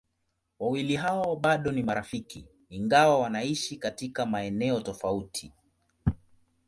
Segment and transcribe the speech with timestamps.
[0.59, 5.51] Wawili hao bado ni marafiki ingawa wanaishi katika maeneo tofauti.